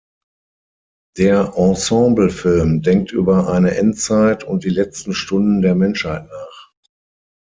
[1.19, 6.71] Der Ensemble-Film denkt über eine Endzeit und die letzten Stunden der Menschheit nach.